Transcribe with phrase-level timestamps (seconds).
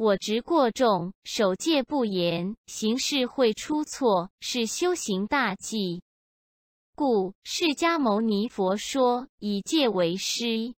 [0.00, 6.02] 我执过重守戒不严行事会出错是修行大忌。
[6.94, 10.72] 故释迦牟尼佛说以戒为师。